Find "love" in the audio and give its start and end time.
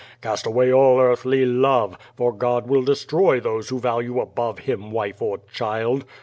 1.45-1.95